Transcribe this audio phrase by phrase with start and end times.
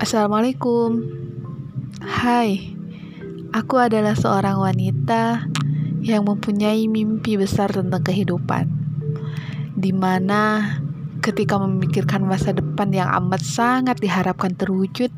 [0.00, 1.04] Assalamualaikum.
[2.00, 2.72] Hai,
[3.52, 5.44] aku adalah seorang wanita
[6.00, 8.64] yang mempunyai mimpi besar tentang kehidupan.
[9.76, 10.72] Di mana
[11.20, 15.12] ketika memikirkan masa depan yang amat sangat diharapkan terwujud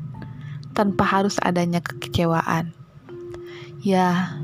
[0.74, 2.74] tanpa harus adanya kekecewaan.
[3.86, 4.34] Ya,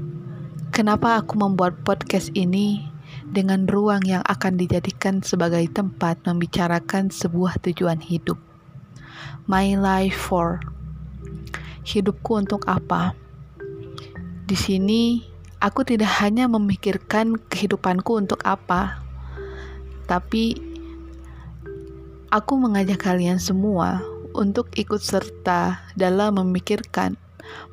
[0.70, 2.86] kenapa aku membuat podcast ini
[3.26, 8.47] dengan ruang yang akan dijadikan sebagai tempat membicarakan sebuah tujuan hidup?
[9.48, 10.60] My life for
[11.88, 13.16] hidupku untuk apa?
[14.44, 15.24] Di sini
[15.60, 19.00] aku tidak hanya memikirkan kehidupanku untuk apa,
[20.04, 20.56] tapi
[22.28, 24.04] aku mengajak kalian semua
[24.36, 27.16] untuk ikut serta dalam memikirkan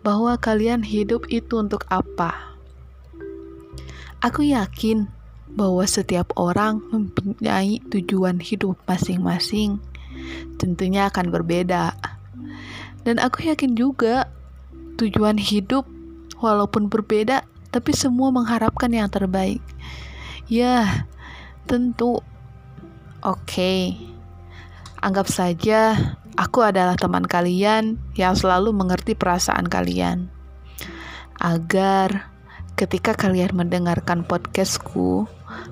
[0.02, 2.56] bahwa kalian hidup itu untuk apa.
[4.24, 5.12] Aku yakin
[5.54, 9.78] bahwa setiap orang mempunyai tujuan hidup masing-masing
[10.58, 11.96] tentunya akan berbeda.
[13.06, 14.30] Dan aku yakin juga
[14.98, 15.86] tujuan hidup
[16.40, 19.60] walaupun berbeda tapi semua mengharapkan yang terbaik.
[20.48, 21.08] Ya,
[21.68, 22.24] tentu.
[23.20, 23.44] Oke.
[23.46, 23.82] Okay.
[25.06, 25.94] Anggap saja
[26.40, 30.32] aku adalah teman kalian yang selalu mengerti perasaan kalian.
[31.38, 32.32] Agar
[32.80, 35.28] ketika kalian mendengarkan podcastku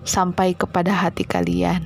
[0.08, 1.84] sampai kepada hati kalian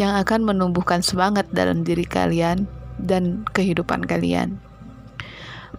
[0.00, 2.64] yang akan menumbuhkan semangat dalam diri kalian
[2.96, 4.56] dan kehidupan kalian.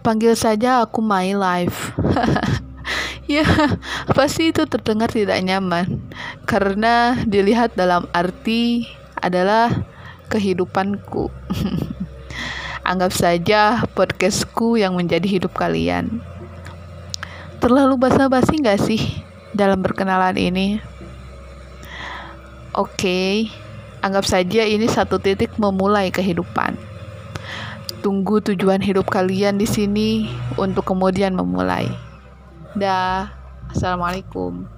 [0.04, 1.96] Panggil saja aku my life.
[3.30, 3.46] ya,
[4.12, 6.04] pasti itu terdengar tidak nyaman
[6.44, 8.84] karena dilihat dalam arti
[9.18, 9.72] adalah
[10.28, 11.32] kehidupanku.
[12.88, 16.20] Anggap saja podcastku yang menjadi hidup kalian.
[17.64, 19.00] Terlalu basa-basi gak sih
[19.56, 20.84] dalam berkenalan ini?
[22.76, 22.92] Oke.
[22.92, 23.34] Okay.
[24.04, 26.76] Anggap saja ini satu titik memulai kehidupan.
[28.04, 30.28] Tunggu tujuan hidup kalian di sini
[30.60, 31.88] untuk kemudian memulai.
[32.76, 33.32] Dah,
[33.72, 34.68] assalamualaikum.